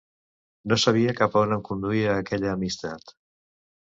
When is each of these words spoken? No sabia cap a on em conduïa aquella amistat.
No 0.71 0.77
sabia 0.83 1.13
cap 1.19 1.35
a 1.35 1.43
on 1.49 1.53
em 1.57 1.61
conduïa 1.69 2.17
aquella 2.23 2.49
amistat. 2.57 3.13